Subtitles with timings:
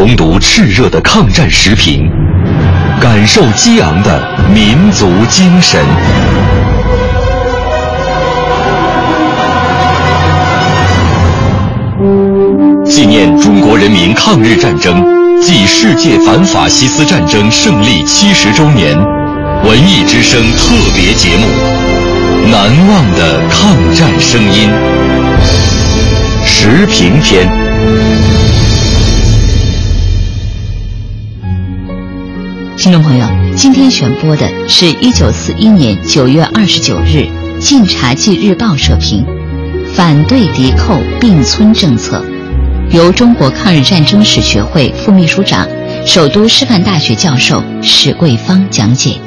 [0.00, 2.10] 重读炽热的抗战时评，
[3.02, 5.78] 感受激昂的民族精神。
[12.82, 15.04] 纪念中国人民抗日战争
[15.42, 18.96] 暨世界反法西斯战争胜利七十周年，
[19.64, 21.44] 文艺之声特别节目
[22.50, 24.70] 《难忘的抗战声音》
[26.46, 27.69] 时评篇。
[32.90, 37.18] 听众朋友，今天选播的是一九四一年九月二十九日
[37.60, 39.24] 《晋察冀日报》社评，
[39.94, 42.20] 反对敌寇并村政策，
[42.90, 45.68] 由中国抗日战争史学会副秘书长、
[46.04, 49.20] 首都师范大学教授史桂芳讲解。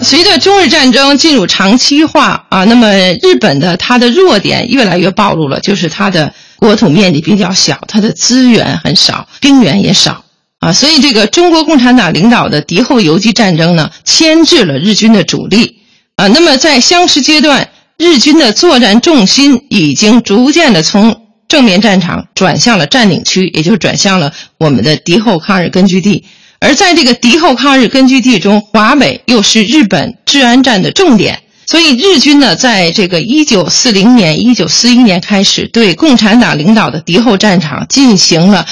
[0.00, 2.90] 随着中日战争进入长期化啊，那么
[3.20, 10.24] 日本的它的弱点越来越暴露了，就是它的国土面积比较小，它的资源很少，兵源也少。
[10.60, 15.80] 啊，所以这个中国共产党领导的敌后游击战争呢，牵制了日军的主力。
[16.16, 26.26] 啊，那么在相持阶段，日军的作战重心已经逐渐的从正面战场转向了占领区，也就是转向了我们的敌后抗日根据地。
[26.58, 31.42] 而在这个敌后抗日根据地中，华北又是日本治安战的重点。
[31.66, 38.66] 所以日军呢，在这个一九四零年、一九四一年开始，对共产党领导的敌后战场进行了。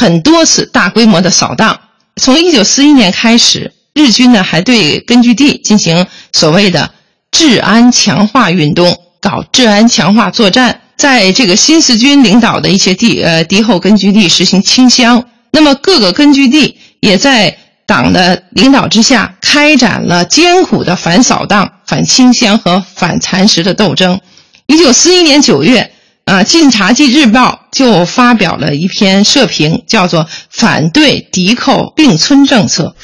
[0.00, 1.78] 很多次大规模的扫荡，
[2.16, 6.94] 从一九四一年开始，日军呢还对根据地进行所谓的
[7.30, 15.22] 治安强化运动，搞治安强化作战，在这个新四军领导的一些地呃敌后根据地实行清乡。
[15.50, 24.18] 那么各个根据地也在党的领导之下开展了艰苦的反扫荡、反清乡和反蚕食的斗争。
[24.66, 25.92] 一九四一年九月。
[26.30, 32.94] 啊，《晋察冀日报》就发表了一篇社评，叫做“反对敌寇并村政策”。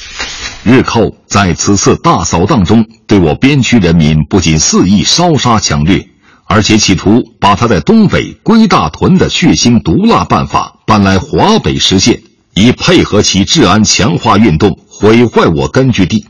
[0.62, 6.06] 日寇在此次大扫荡中，对我边区人民不仅肆意烧杀抢掠，
[6.44, 12.22] 而且企图把他在东北归大屯的血腥毒辣办法搬来华北实现，
[12.54, 16.28] 以配合其治安强化运动，毁坏我根据地。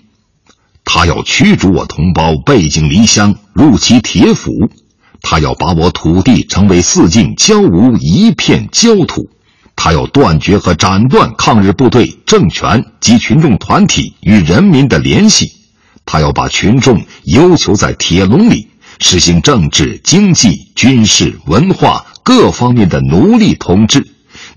[0.83, 4.51] 他要驱逐我同胞背井离乡，入其铁府。
[5.29, 9.29] 他要把我土地成为四境交无一片焦土，
[9.75, 15.51] 他要断绝和斩断抗日部队、政权及群众团体与人民的联系，
[16.05, 18.69] 他要把群众幽囚在铁笼里，
[19.01, 24.07] 实行政治、经济、军事、文化各方面的奴隶统治，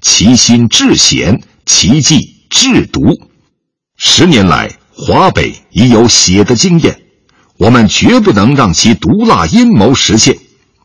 [0.02, 3.02] 其心至险，其计至毒。
[3.98, 7.00] 十年来，华北已有血的经验，
[7.58, 10.38] 我们绝不能让其毒辣阴谋实现。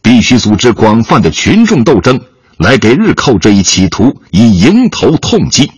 [0.04, 2.20] 必须组织广泛的群众斗争，
[2.59, 5.72] 来给日寇这一企图以迎头痛击。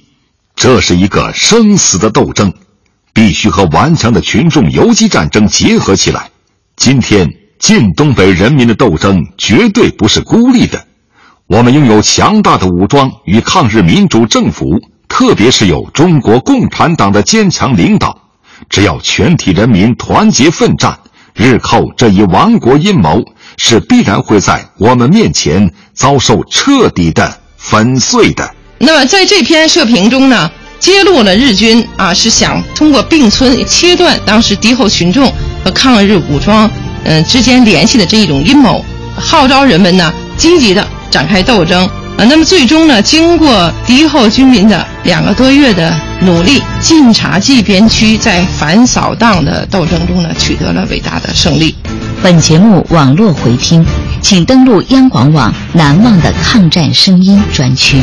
[0.57, 2.53] 这是一个生死的斗争，
[3.15, 6.31] 必须和顽强的群众游击战争结合起来。
[6.75, 10.85] 今天晋东北人民的斗争绝对不是孤立的，
[11.47, 18.23] 我们拥有强大的武装与抗日民主政府，特别是有中国共产党的坚强领导。
[18.69, 20.99] 只要全体人民团结奋战，
[21.37, 23.23] 日寇这一亡国阴谋。
[23.59, 28.55] 是必然会在我们面前遭受彻底的粉碎的。
[28.77, 35.33] 那么，在这篇社评中呢，揭露了日军啊是想通过并村切断当时敌后群众
[35.65, 36.71] 和抗日武装
[37.05, 38.85] 嗯之间联系的这一种阴谋，
[39.17, 41.89] 号召人们呢积极的展开斗争。
[42.19, 51.75] 啊，那么最终呢，经过敌后军民的两个多月的努力，晋察冀边区在反扫荡的斗争中呢，取得了伟大的胜利。
[52.23, 53.85] 本节目网络回听，
[54.23, 58.01] 请登录央广网“难忘的抗战声音”专区。